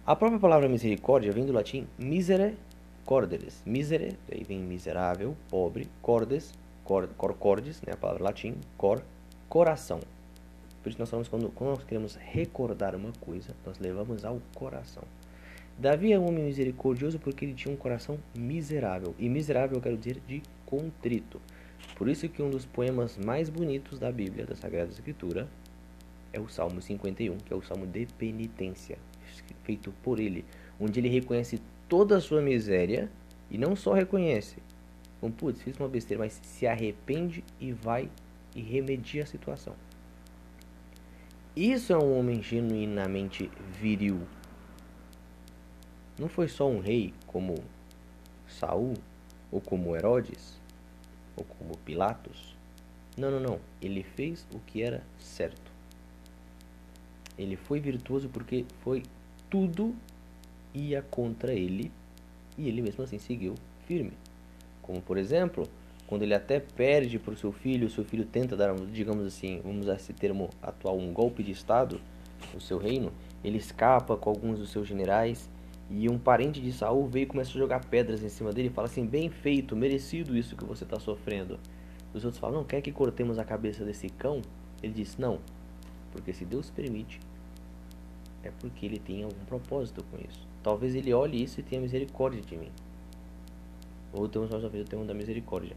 A 0.06 0.16
própria 0.16 0.40
palavra 0.40 0.70
misericórdia 0.70 1.32
vem 1.32 1.46
do 1.46 1.52
latim 1.52 1.88
misere 1.98 2.56
corderes. 3.06 3.62
Misere, 3.66 4.18
aí 4.32 4.44
vem 4.44 4.60
miserável, 4.60 5.36
pobre, 5.50 5.90
cordes, 6.02 6.54
cor, 6.84 7.08
cor 7.18 7.34
cordes, 7.34 7.82
né, 7.82 7.94
a 7.94 7.98
palavra 7.98 8.24
latim, 8.24 8.56
cor, 8.78 9.04
coração. 9.50 10.00
Por 10.82 10.90
isso 10.90 11.00
nós 11.00 11.10
falamos 11.10 11.28
quando, 11.28 11.50
quando 11.50 11.72
nós 11.72 11.84
queremos 11.84 12.16
recordar 12.16 12.96
uma 12.96 13.12
coisa, 13.20 13.54
nós 13.66 13.78
levamos 13.80 14.26
ao 14.26 14.42
coração. 14.56 15.04
Davi 15.82 16.14
é 16.14 16.20
um 16.20 16.28
homem 16.28 16.44
misericordioso 16.44 17.18
porque 17.18 17.44
ele 17.44 17.56
tinha 17.56 17.74
um 17.74 17.76
coração 17.76 18.20
miserável. 18.38 19.16
E 19.18 19.28
miserável 19.28 19.78
eu 19.78 19.82
quero 19.82 19.98
dizer 19.98 20.22
de 20.28 20.44
contrito. 20.64 21.42
Por 21.96 22.08
isso 22.08 22.30
que 22.30 22.40
um 22.40 22.52
dos 22.52 22.68
poemas 22.68 23.18
mais 23.18 23.50
bonitos 23.50 23.98
da 23.98 24.12
Bíblia, 24.12 24.46
da 24.46 24.56
Sagrada 24.56 24.92
Escritura, 24.92 25.48
é 26.32 26.40
o 26.40 26.48
Salmo 26.48 26.80
51, 26.80 27.36
que 27.38 27.52
é 27.52 27.56
o 27.56 27.64
Salmo 27.64 27.88
de 27.88 28.06
penitência, 28.16 29.00
feito 29.64 29.92
por 30.04 30.20
ele, 30.20 30.46
onde 30.80 31.00
ele 31.00 31.10
reconhece 31.10 31.60
toda 31.90 32.18
a 32.18 32.22
sua 32.22 32.44
miséria 32.44 33.10
e 33.50 33.58
não 33.58 33.76
só 33.76 33.92
reconhece, 33.94 34.58
como 35.20 35.34
putz, 35.34 35.64
fiz 35.64 35.76
uma 35.78 35.90
besteira, 35.90 36.22
mas 36.22 36.40
se 36.44 36.68
arrepende 36.68 37.44
e 37.60 37.72
vai 37.72 38.08
e 38.56 38.62
remedia 38.62 39.24
a 39.24 39.26
situação. 39.26 39.74
Isso 41.56 41.92
é 41.92 41.98
um 41.98 42.20
homem 42.20 42.40
genuinamente 42.44 43.50
viril, 43.82 44.22
não 46.22 46.30
foi 46.30 46.48
só 46.48 46.70
um 46.70 46.80
rei 46.80 47.16
como 47.26 47.56
Saul, 48.48 48.94
ou 49.52 49.60
como 49.60 49.96
Herodes, 49.96 50.62
ou 51.36 51.44
como 51.44 51.76
Pilatos. 51.80 52.56
Não, 53.18 53.32
não, 53.32 53.40
não. 53.40 53.60
Ele 53.82 54.04
fez 54.04 54.46
o 54.54 54.60
que 54.60 54.84
era 54.84 55.04
certo. 55.18 55.72
Ele 57.40 57.56
foi 57.56 57.80
virtuoso 57.80 58.30
porque 58.30 58.66
foi 58.84 59.02
tudo 59.50 59.96
ia 60.76 61.02
contra 61.02 61.54
ele 61.54 61.92
e 62.56 62.68
ele 62.68 62.84
mesmo 62.84 63.04
assim 63.04 63.18
seguiu 63.18 63.56
firme. 63.88 64.14
Como 64.84 65.02
por 65.02 65.18
exemplo, 65.18 65.68
quando 66.06 66.22
ele 66.22 66.36
até 66.36 66.60
perde 66.60 67.18
para 67.18 67.34
o 67.34 67.38
seu 67.38 67.52
filho, 67.52 67.88
o 67.88 67.90
seu 67.90 68.06
filho 68.06 68.26
tenta 68.26 68.56
dar, 68.56 68.76
digamos 68.76 69.26
assim, 69.26 69.60
vamos 69.64 69.86
usar 69.86 69.96
esse 69.96 70.14
termo 70.14 70.52
atual, 70.62 71.00
um 71.00 71.12
golpe 71.12 71.42
de 71.42 71.52
estado 71.52 72.00
no 72.54 72.62
seu 72.62 72.78
reino, 72.78 73.12
ele 73.44 73.58
escapa 73.58 74.16
com 74.16 74.30
alguns 74.30 74.60
dos 74.60 74.70
seus 74.70 74.88
generais 74.88 75.50
e 75.94 76.10
um 76.10 76.18
parente 76.18 76.62
de 76.62 76.72
Saul 76.72 77.06
veio 77.06 77.24
e 77.24 77.26
começa 77.26 77.50
a 77.50 77.54
jogar 77.54 77.84
pedras 77.84 78.24
em 78.24 78.30
cima 78.30 78.54
dele 78.54 78.70
e 78.70 78.72
fala 78.72 78.88
assim: 78.88 79.06
bem 79.06 79.30
feito, 79.30 79.76
merecido 79.76 80.38
isso 80.38 80.56
que 80.56 80.64
você 80.64 80.86
está 80.86 80.98
sofrendo. 80.98 81.60
Os 82.14 82.24
outros 82.24 82.40
falam: 82.40 82.60
não, 82.60 82.64
quer 82.64 82.82
que 82.82 82.94
cortemos 82.94 83.38
a 83.38 83.44
cabeça 83.44 83.84
desse 83.84 84.10
cão? 84.10 84.42
Ele 84.82 84.94
diz: 84.94 85.18
não, 85.18 85.40
porque 86.12 86.32
se 86.32 86.46
Deus 86.46 86.70
permite, 86.70 87.20
é 88.42 88.52
porque 88.52 88.86
ele 88.86 89.00
tem 89.00 89.24
algum 89.24 89.44
propósito 89.46 90.02
com 90.10 90.18
isso. 90.18 90.48
Talvez 90.64 90.96
ele 90.96 91.14
olhe 91.14 91.44
isso 91.44 91.60
e 91.60 91.64
tenha 91.64 91.82
misericórdia 91.82 92.42
de 92.42 92.56
mim. 92.56 92.72
Ou 94.14 94.30
temos 94.30 94.50
mais 94.50 94.64
uma 94.64 94.70
vez 94.70 94.86
o 94.86 94.88
termo 94.88 95.06
da 95.06 95.14
misericórdia. 95.14 95.76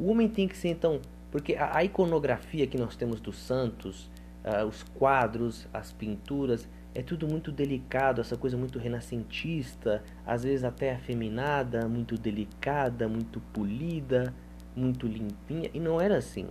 O 0.00 0.10
homem 0.10 0.28
tem 0.28 0.48
que 0.48 0.56
ser 0.56 0.68
então, 0.68 1.00
porque 1.30 1.54
a, 1.54 1.76
a 1.76 1.84
iconografia 1.84 2.66
que 2.66 2.78
nós 2.78 2.96
temos 2.96 3.20
dos 3.20 3.38
santos, 3.38 4.10
uh, 4.44 4.66
os 4.66 4.82
quadros, 4.82 5.68
as 5.72 5.92
pinturas, 5.92 6.68
é 6.94 7.02
tudo 7.02 7.28
muito 7.28 7.52
delicado, 7.52 8.20
essa 8.20 8.36
coisa 8.36 8.56
muito 8.56 8.78
renascentista, 8.78 10.02
às 10.26 10.42
vezes 10.42 10.64
até 10.64 10.92
afeminada, 10.92 11.88
muito 11.88 12.16
delicada, 12.16 13.08
muito 13.08 13.40
polida, 13.52 14.34
muito 14.74 15.06
limpinha, 15.06 15.70
e 15.72 15.78
não 15.78 16.00
era 16.00 16.16
assim. 16.16 16.48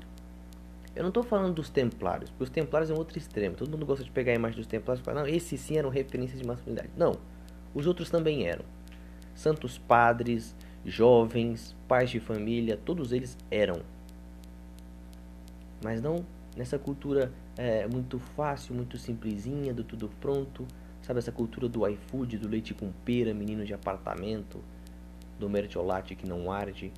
Eu 0.96 1.03
não 1.03 1.10
estou 1.10 1.24
falando 1.24 1.53
dos 1.55 1.69
templários, 1.69 2.29
porque 2.29 2.43
os 2.43 2.50
templários 2.50 2.89
é 2.89 2.93
um 2.93 2.98
outro 2.98 3.17
extremo. 3.17 3.55
Todo 3.55 3.69
mundo 3.69 3.86
gosta 3.86 4.03
de 4.03 4.12
pegar 4.12 4.31
a 4.31 4.36
imagem 4.36 4.58
dos 4.58 4.67
templários 4.67 5.01
e 5.01 5.05
falar, 5.05 5.22
não, 5.22 5.27
esses 5.27 5.60
sim 5.60 5.77
eram 5.77 5.89
referências 5.89 6.39
de 6.39 6.48
masculinidade. 6.48 6.89
Não, 6.98 7.13
os 7.74 7.86
outros 7.86 8.10
também 8.10 8.48
eram. 8.48 8.65
Santos 9.36 9.77
padres, 9.77 10.55
jovens, 10.84 11.75
pais 11.88 12.10
de 12.10 12.19
família, 12.19 12.77
todos 12.77 13.12
eles 13.12 13.38
eram. 13.51 13.81
Mas 15.84 16.01
não 16.01 16.25
nessa 16.58 16.77
cultura 16.77 17.31
é, 17.59 17.85
muito 17.87 18.17
fácil, 18.19 18.73
muito 18.73 18.97
simplesinha, 18.97 19.73
do 19.73 19.83
tudo 19.83 20.09
pronto. 20.21 20.65
Sabe 21.01 21.19
essa 21.19 21.31
cultura 21.31 21.67
do 21.67 21.85
iFood, 21.85 22.37
do 22.37 22.47
leite 22.47 22.73
com 22.73 22.89
pera, 23.03 23.33
menino 23.33 23.65
de 23.65 23.73
apartamento, 23.73 24.63
do 25.37 25.49
mertiolate 25.49 26.15
que 26.15 26.25
não 26.25 26.49
arde. 26.49 26.93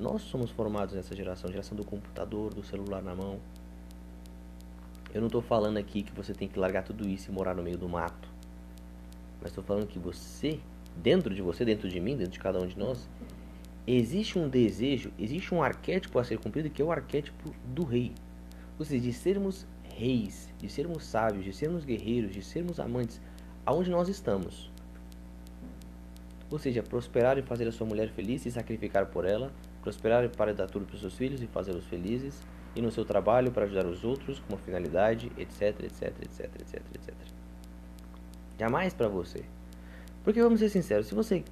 Nós 0.00 0.22
somos 0.22 0.50
formados 0.50 0.92
nessa 0.92 1.14
geração, 1.14 1.48
geração 1.48 1.76
do 1.76 1.84
computador, 1.84 2.52
do 2.52 2.64
celular 2.64 3.00
na 3.00 3.14
mão. 3.14 3.38
Eu 5.14 5.20
não 5.20 5.28
estou 5.28 5.40
falando 5.40 5.76
aqui 5.76 6.02
que 6.02 6.12
você 6.12 6.34
tem 6.34 6.48
que 6.48 6.58
largar 6.58 6.82
tudo 6.82 7.08
isso 7.08 7.30
e 7.30 7.32
morar 7.32 7.54
no 7.54 7.62
meio 7.62 7.78
do 7.78 7.88
mato. 7.88 8.28
Mas 9.40 9.52
estou 9.52 9.62
falando 9.62 9.86
que 9.86 10.00
você, 10.00 10.58
dentro 10.96 11.32
de 11.32 11.42
você, 11.42 11.64
dentro 11.64 11.88
de 11.88 12.00
mim, 12.00 12.16
dentro 12.16 12.32
de 12.32 12.40
cada 12.40 12.58
um 12.58 12.66
de 12.66 12.76
nós, 12.76 13.08
existe 13.86 14.36
um 14.36 14.48
desejo, 14.48 15.12
existe 15.16 15.54
um 15.54 15.62
arquétipo 15.62 16.18
a 16.18 16.24
ser 16.24 16.40
cumprido 16.40 16.70
que 16.70 16.82
é 16.82 16.84
o 16.84 16.90
arquétipo 16.90 17.54
do 17.64 17.84
rei. 17.84 18.12
Ou 18.80 18.84
seja, 18.84 19.00
de 19.00 19.12
sermos 19.12 19.64
reis, 20.02 20.48
de 20.58 20.68
sermos 20.68 21.04
sábios, 21.04 21.44
de 21.44 21.52
sermos 21.52 21.84
guerreiros, 21.84 22.32
de 22.32 22.42
sermos 22.42 22.80
amantes, 22.80 23.20
aonde 23.64 23.88
nós 23.88 24.08
estamos. 24.08 24.70
Ou 26.50 26.58
seja, 26.58 26.82
prosperar 26.82 27.38
e 27.38 27.42
fazer 27.42 27.68
a 27.68 27.72
sua 27.72 27.86
mulher 27.86 28.08
feliz 28.10 28.44
e 28.44 28.50
sacrificar 28.50 29.06
por 29.06 29.24
ela, 29.24 29.52
prosperar 29.80 30.28
para 30.30 30.52
dar 30.52 30.66
tudo 30.66 30.86
para 30.86 30.94
os 30.94 31.00
seus 31.00 31.16
filhos 31.16 31.40
e 31.40 31.46
fazê-los 31.46 31.86
felizes, 31.86 32.42
e 32.74 32.82
no 32.82 32.90
seu 32.90 33.04
trabalho 33.04 33.52
para 33.52 33.64
ajudar 33.64 33.86
os 33.86 34.02
outros 34.02 34.40
com 34.40 34.54
uma 34.54 34.58
finalidade, 34.58 35.30
etc, 35.38 35.84
etc, 35.84 36.14
etc, 36.22 36.50
etc, 36.60 36.82
etc. 36.94 37.14
Jamais 38.58 38.92
para 38.92 39.08
você. 39.08 39.44
Porque 40.24 40.42
vamos 40.42 40.58
ser 40.58 40.68
sinceros, 40.68 41.06
se 41.06 41.14
você 41.14 41.44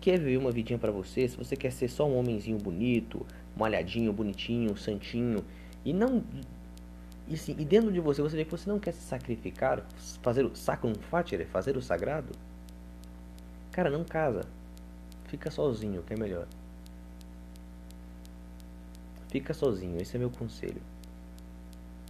quer 0.00 0.18
ver 0.18 0.36
uma 0.36 0.50
vidinha 0.50 0.78
para 0.78 0.90
você, 0.90 1.28
se 1.28 1.36
você 1.36 1.54
quer 1.54 1.70
ser 1.70 1.88
só 1.88 2.08
um 2.08 2.16
homenzinho 2.16 2.58
bonito, 2.58 3.24
malhadinho, 3.56 4.12
bonitinho, 4.12 4.76
santinho, 4.76 5.44
e 5.84 5.92
não 5.92 6.24
e, 7.32 7.36
sim, 7.38 7.56
e 7.58 7.64
dentro 7.64 7.90
de 7.90 7.98
você, 7.98 8.20
você 8.20 8.36
vê 8.36 8.44
que 8.44 8.50
você 8.50 8.68
não 8.68 8.78
quer 8.78 8.92
se 8.92 9.00
sacrificar, 9.00 9.82
fazer 10.20 10.44
o 10.44 10.54
sacrum 10.54 10.94
fatere, 10.94 11.46
fazer 11.46 11.78
o 11.78 11.82
sagrado. 11.82 12.34
Cara, 13.70 13.88
não 13.88 14.04
casa. 14.04 14.42
Fica 15.24 15.50
sozinho, 15.50 16.02
que 16.02 16.12
é 16.12 16.16
melhor. 16.16 16.46
Fica 19.28 19.54
sozinho, 19.54 19.96
esse 19.98 20.14
é 20.14 20.18
meu 20.18 20.28
conselho. 20.28 20.82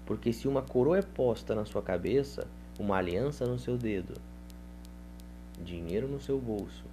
Porque 0.05 0.33
se 0.33 0.49
uma 0.49 0.61
coroa 0.61 0.99
é 0.99 1.03
posta 1.03 1.55
na 1.55 1.65
sua 1.65 1.83
cabeça, 1.83 2.49
uma 2.77 2.97
aliança 2.97 3.47
no 3.47 3.61
seu 3.61 3.79
dedo, 3.79 4.21
dinheiro 5.63 6.09
no 6.09 6.21
seu 6.21 6.41
bolso, 6.41 6.85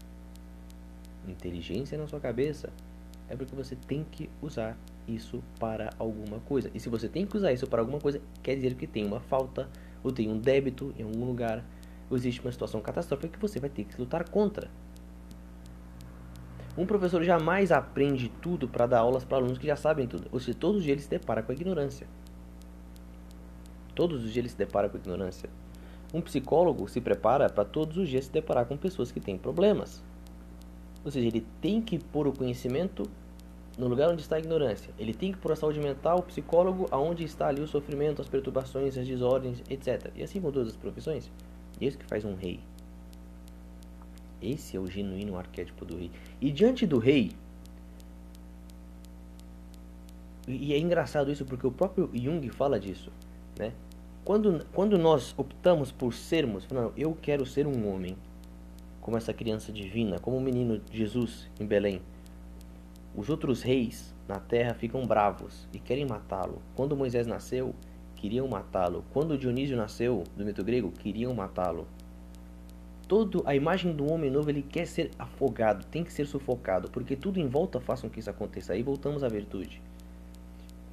inteligência 1.28 1.98
na 1.98 2.08
sua 2.08 2.20
cabeça, 2.20 2.70
é 3.28 3.36
porque 3.36 3.56
você 3.56 3.76
tem 3.76 4.04
que 4.04 4.30
usar 4.40 4.78
isso 5.14 5.44
para 5.60 5.90
alguma 5.98 6.40
coisa. 6.40 6.70
E 6.74 6.80
se 6.80 6.90
você 6.90 7.08
tem 7.08 7.26
que 7.26 7.36
usar 7.36 7.52
isso 7.52 7.68
para 7.68 7.82
alguma 7.82 8.00
coisa, 8.00 8.22
quer 8.42 8.56
dizer 8.56 8.76
que 8.76 8.88
tem 8.88 9.06
uma 9.06 9.20
falta 9.20 9.70
ou 10.04 10.12
tem 10.12 10.30
um 10.30 10.38
débito 10.38 10.94
em 10.98 11.04
algum 11.04 11.26
lugar, 11.26 11.64
ou 12.10 12.16
existe 12.16 12.42
uma 12.42 12.52
situação 12.52 12.82
catastrófica 12.82 13.30
que 13.30 13.40
você 13.40 13.60
vai 13.60 13.70
ter 13.70 13.84
que 13.84 14.00
lutar 14.00 14.30
contra. 14.30 14.70
Um 16.78 16.86
professor 16.86 17.22
jamais 17.24 17.72
aprende 17.72 18.30
tudo 18.42 18.68
para 18.68 18.88
dar 18.88 19.00
aulas 19.00 19.26
para 19.26 19.38
alunos 19.38 19.58
que 19.58 19.68
já 19.68 19.76
sabem 19.76 20.08
tudo. 20.08 20.28
Ou 20.32 20.40
seja, 20.40 20.58
todos 20.58 20.78
os 20.78 20.84
dias 20.84 20.96
ele 20.96 21.02
se 21.04 21.10
depara 21.10 21.44
com 21.44 21.52
a 21.52 21.56
ignorância. 21.56 22.08
Todos 23.94 24.24
os 24.24 24.32
dias 24.32 24.38
ele 24.38 24.50
se 24.50 24.58
depara 24.58 24.88
com 24.88 24.96
a 24.96 25.00
ignorância. 25.00 25.50
Um 26.14 26.22
psicólogo 26.22 26.88
se 26.88 27.02
prepara 27.02 27.50
para 27.50 27.66
todos 27.66 27.98
os 27.98 28.08
dias 28.08 28.26
se 28.26 28.32
deparar 28.32 28.66
com 28.66 28.78
pessoas 28.78 29.12
que 29.12 29.20
têm 29.20 29.38
problemas. 29.38 30.02
Ou 31.04 31.12
seja, 31.12 31.28
ele 31.28 31.46
tem 31.62 31.82
que 31.82 32.00
pôr 32.00 32.28
o 32.28 32.34
conhecimento 32.34 33.04
no 33.78 33.88
lugar 33.88 34.10
onde 34.10 34.22
está 34.22 34.36
a 34.36 34.40
ignorância. 34.40 34.94
Ele 34.98 35.14
tem 35.14 35.32
que 35.32 35.52
a 35.52 35.56
saúde 35.56 35.80
mental, 35.80 36.20
o 36.20 36.24
psicólogo, 36.24 36.88
aonde 36.92 37.24
está 37.24 37.48
ali 37.48 37.62
o 37.62 37.68
sofrimento, 37.68 38.22
as 38.22 38.28
perturbações, 38.28 38.98
as 38.98 39.08
desordens, 39.08 39.62
etc. 39.70 40.12
E 40.16 40.24
assim 40.24 40.42
com 40.42 40.52
todas 40.52 40.70
as 40.70 40.76
profissões. 40.76 41.30
E 41.80 41.88
isso 41.88 41.98
que 41.98 42.06
faz 42.06 42.26
um 42.26 42.36
rei. 42.36 42.60
Esse 44.42 44.78
é 44.78 44.80
o 44.80 44.88
genuíno 44.88 45.38
arquétipo 45.38 45.86
do 45.86 45.98
rei. 45.98 46.12
E 46.40 46.52
diante 46.52 46.86
do 46.88 46.98
rei, 46.98 47.32
e 50.48 50.74
é 50.74 50.80
engraçado 50.80 51.32
isso 51.32 51.46
porque 51.46 51.68
o 51.68 51.72
próprio 51.72 52.10
Jung 52.14 52.48
fala 52.50 52.80
disso, 52.80 53.12
né? 53.58 53.72
Quando, 54.26 54.66
quando 54.74 54.98
nós 54.98 55.34
optamos 55.38 55.92
por 55.92 56.14
sermos, 56.14 56.68
não, 56.70 56.92
eu 56.98 57.18
quero 57.20 57.46
ser 57.46 57.66
um 57.68 57.88
homem, 57.94 58.16
como 59.02 59.18
essa 59.18 59.34
criança 59.34 59.72
divina, 59.72 60.20
como 60.20 60.38
o 60.38 60.42
menino 60.42 60.82
Jesus 60.92 61.48
em 61.60 61.66
Belém. 61.66 62.02
Os 63.20 63.30
outros 63.30 63.62
reis 63.62 64.16
na 64.30 64.40
terra 64.40 64.74
ficam 64.74 65.06
bravos 65.06 65.68
e 65.74 65.78
querem 65.78 66.06
matá-lo. 66.06 66.62
Quando 66.74 66.96
Moisés 66.96 67.28
nasceu, 67.28 67.76
queriam 68.16 68.48
matá-lo. 68.48 69.04
Quando 69.12 69.38
Dionísio 69.38 69.76
nasceu, 69.76 70.24
do 70.38 70.46
mito 70.46 70.64
grego, 70.64 70.90
queriam 70.90 71.34
matá-lo. 71.34 71.86
Todo 73.10 73.44
a 73.46 73.54
imagem 73.54 73.92
do 73.92 74.10
homem 74.10 74.32
novo, 74.32 74.50
ele 74.50 74.62
quer 74.62 74.88
ser 74.88 75.12
afogado, 75.20 75.86
tem 75.88 76.02
que 76.02 76.14
ser 76.14 76.26
sufocado, 76.28 76.90
porque 76.92 77.14
tudo 77.14 77.42
em 77.42 77.50
volta 77.50 77.82
faz 77.82 78.00
com 78.00 78.10
que 78.10 78.22
isso 78.22 78.30
aconteça. 78.30 78.72
Aí 78.72 78.82
voltamos 78.82 79.22
à 79.22 79.28
virtude. 79.28 79.82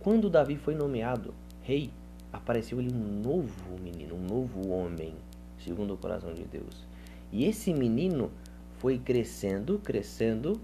Quando 0.00 0.28
Davi 0.28 0.56
foi 0.56 0.74
nomeado 0.74 1.32
rei, 1.62 1.92
apareceu 2.32 2.80
ele 2.80 2.92
um 2.92 3.22
novo 3.22 3.80
menino, 3.80 4.16
um 4.16 4.26
novo 4.26 4.68
homem, 4.70 5.14
segundo 5.60 5.94
o 5.94 5.96
coração 5.96 6.34
de 6.34 6.42
Deus. 6.42 6.88
E 7.30 7.44
esse 7.44 7.72
menino 7.72 8.32
foi 8.78 8.98
crescendo, 8.98 9.78
crescendo, 9.78 10.60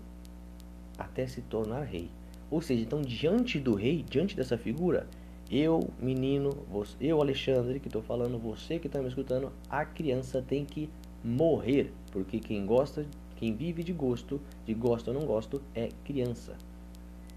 até 1.02 1.26
se 1.26 1.40
tornar 1.42 1.82
rei. 1.82 2.10
Ou 2.50 2.60
seja, 2.60 2.82
então 2.82 3.00
diante 3.00 3.58
do 3.58 3.74
rei, 3.74 4.04
diante 4.08 4.36
dessa 4.36 4.58
figura, 4.58 5.06
eu, 5.50 5.80
menino, 6.00 6.50
você, 6.70 6.96
eu, 7.00 7.20
Alexandre, 7.20 7.78
que 7.78 7.88
estou 7.88 8.02
falando, 8.02 8.38
você 8.38 8.78
que 8.78 8.86
está 8.86 9.00
me 9.00 9.08
escutando, 9.08 9.52
a 9.68 9.84
criança 9.84 10.40
tem 10.40 10.64
que 10.64 10.88
morrer, 11.22 11.92
porque 12.10 12.38
quem 12.38 12.64
gosta, 12.64 13.06
quem 13.36 13.54
vive 13.54 13.82
de 13.82 13.92
gosto, 13.92 14.40
de 14.64 14.74
gosto 14.74 15.08
ou 15.08 15.14
não 15.14 15.26
gosto, 15.26 15.60
é 15.74 15.88
criança. 16.04 16.56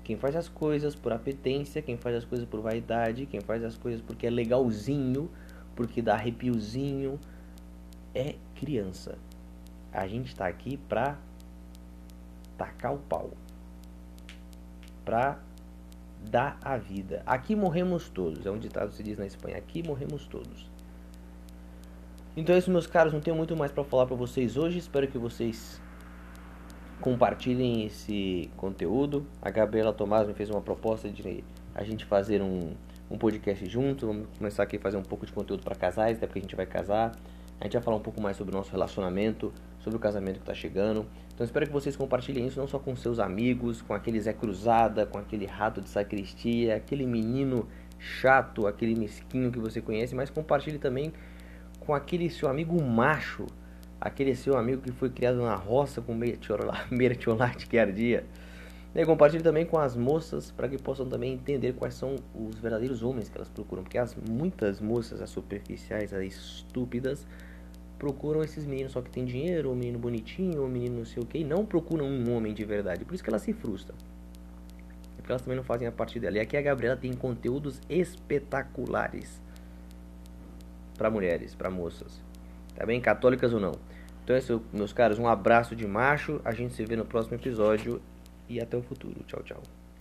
Quem 0.04 0.16
faz 0.16 0.36
as 0.36 0.48
coisas 0.48 0.96
por 0.96 1.12
apetência, 1.12 1.82
quem 1.82 1.98
faz 1.98 2.16
as 2.16 2.26
coisas 2.26 2.48
por 2.48 2.62
vaidade, 2.62 3.26
quem 3.26 3.42
faz 3.42 3.64
as 3.64 3.76
coisas 3.76 4.02
porque 4.02 4.28
é 4.28 4.30
legalzinho, 4.30 5.30
porque 5.76 6.02
dá 6.02 6.14
arrepiozinho, 6.14 7.20
é 8.14 8.36
criança. 8.54 9.18
A 9.92 10.08
gente 10.08 10.28
está 10.28 10.48
aqui 10.48 10.78
para 10.78 11.18
tacar 12.58 12.94
o 12.94 12.98
pau, 12.98 13.32
para 15.06 15.40
dar 16.30 16.58
a 16.62 16.76
vida. 16.76 17.22
Aqui 17.26 17.56
morremos 17.56 18.10
todos, 18.10 18.46
é 18.46 18.52
um 18.52 18.58
ditado 18.58 18.90
que 18.90 18.96
se 18.96 19.04
diz 19.04 19.18
na 19.18 19.26
Espanha. 19.26 19.58
Aqui 19.58 19.88
morremos 19.88 20.28
todos. 20.28 20.70
Então 22.36 22.54
é 22.54 22.58
isso, 22.58 22.70
meus 22.70 22.88
caros. 22.88 23.14
Não 23.14 23.22
tenho 23.22 23.38
muito 23.38 23.56
mais 23.56 23.72
para 23.72 23.84
falar 23.84 24.06
para 24.06 24.16
vocês 24.16 24.58
hoje. 24.58 24.78
Espero 24.78 25.08
que 25.08 25.18
vocês 25.18 25.82
compartilhem 27.00 27.86
esse 27.86 28.50
conteúdo. 28.58 29.26
A 29.42 29.50
Gabriela 29.50 29.94
Tomás 29.94 30.28
me 30.28 30.34
fez 30.34 30.50
uma 30.50 30.62
proposta 30.62 31.10
de 31.10 31.44
a 31.74 31.84
gente 31.84 32.04
fazer 32.04 32.42
um, 32.42 32.74
um 33.10 33.18
podcast 33.18 33.66
junto. 33.70 34.08
Vamos 34.08 34.28
começar 34.38 34.64
aqui 34.64 34.76
a 34.76 34.80
fazer 34.80 34.98
um 34.98 35.04
pouco 35.04 35.26
de 35.26 35.32
conteúdo 35.32 35.64
para 35.64 35.76
casais, 35.76 36.18
até 36.18 36.28
porque 36.28 36.40
a 36.40 36.42
gente 36.42 36.56
vai 36.56 36.66
casar. 36.66 37.14
A 37.62 37.64
gente 37.64 37.74
vai 37.74 37.82
falar 37.82 37.98
um 37.98 38.02
pouco 38.02 38.20
mais 38.20 38.36
sobre 38.36 38.54
o 38.54 38.58
nosso 38.58 38.72
relacionamento, 38.72 39.54
sobre 39.80 39.96
o 39.96 40.00
casamento 40.00 40.36
que 40.36 40.42
está 40.42 40.54
chegando. 40.54 41.06
Então 41.36 41.44
espero 41.44 41.68
que 41.68 41.74
vocês 41.74 41.98
compartilhem 41.98 42.48
isso 42.48 42.58
não 42.58 42.68
só 42.68 42.80
com 42.80 42.96
seus 42.96 43.20
amigos, 43.20 43.82
com 43.82 43.94
aquele 43.94 44.22
Zé 44.22 44.32
Cruzada, 44.32 45.06
com 45.06 45.18
aquele 45.18 45.46
rato 45.46 45.82
de 45.82 45.90
sacristia, 45.90 46.78
aquele 46.78 47.06
menino 47.06 47.68
chato, 48.00 48.66
aquele 48.66 48.96
mesquinho 48.96 49.52
que 49.52 49.60
você 49.60 49.82
conhece, 49.82 50.16
mas 50.16 50.30
compartilhe 50.30 50.80
também 50.80 51.12
com 51.82 51.94
aquele 51.94 52.30
seu 52.30 52.48
amigo 52.48 52.82
macho, 52.82 53.46
aquele 54.00 54.34
seu 54.34 54.58
amigo 54.58 54.82
que 54.82 54.94
foi 54.94 55.10
criado 55.10 55.42
na 55.42 55.56
roça 55.56 56.02
com 56.02 56.18
mertiolate 56.90 57.68
que 57.68 57.78
ardia. 57.78 58.26
E 58.96 59.06
compartilhe 59.06 59.44
também 59.44 59.66
com 59.66 59.78
as 59.78 59.94
moças 59.94 60.52
para 60.52 60.70
que 60.70 60.78
possam 60.78 61.06
também 61.06 61.34
entender 61.34 61.74
quais 61.74 61.96
são 61.96 62.16
os 62.34 62.56
verdadeiros 62.58 63.04
homens 63.04 63.28
que 63.28 63.38
elas 63.38 63.50
procuram. 63.50 63.84
Porque 63.84 63.98
as 63.98 64.16
muitas 64.16 64.80
moças, 64.80 65.22
as 65.22 65.30
superficiais, 65.30 66.14
as 66.14 66.24
estúpidas, 66.24 67.28
procuram 67.98 68.44
esses 68.44 68.66
meninos 68.66 68.92
só 68.92 69.02
que 69.02 69.10
tem 69.10 69.26
dinheiro, 69.26 69.72
um 69.72 69.76
menino 69.76 70.00
bonitinho, 70.00 70.64
um 70.64 70.68
menino 70.68 70.98
não 71.00 71.06
sei 71.06 71.22
o 71.22 71.26
que, 71.26 71.40
e 71.40 71.44
não 71.44 71.66
procuram 71.66 72.06
um 72.06 72.36
homem 72.36 72.54
de 72.54 72.64
verdade. 72.64 73.06
Por 73.06 73.14
isso 73.14 73.24
que 73.24 73.30
elas 73.30 73.42
se 73.42 73.54
frustram. 73.54 73.96
Porque 75.16 75.32
elas 75.32 75.42
também 75.42 75.58
não 75.58 75.64
fazem 75.64 75.88
a 75.88 75.92
parte 75.92 76.20
dela. 76.20 76.38
E 76.38 76.40
aqui 76.40 76.56
a 76.56 76.62
Gabriela 76.62 76.96
tem 76.96 77.14
conteúdos 77.14 77.82
espetaculares 77.90 79.42
para 80.98 81.10
mulheres, 81.10 81.56
para 81.56 81.70
moças. 81.70 82.22
Tá 82.76 82.86
bem? 82.86 83.00
Católicas 83.02 83.54
ou 83.54 83.60
não. 83.60 83.74
Então 84.24 84.36
é 84.36 84.40
isso, 84.40 84.62
meus 84.74 84.94
caros. 84.94 85.18
Um 85.18 85.28
abraço 85.28 85.76
de 85.76 85.88
macho. 85.88 86.42
A 86.44 86.52
gente 86.52 86.74
se 86.74 86.86
vê 86.86 86.96
no 86.96 87.06
próximo 87.06 87.36
episódio. 87.36 88.02
E 88.48 88.62
até 88.62 88.78
o 88.78 88.84
futuro. 88.84 89.24
Tchau, 89.26 89.42
tchau. 89.44 89.85